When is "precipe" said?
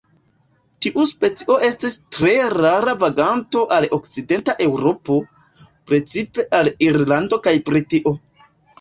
5.93-6.51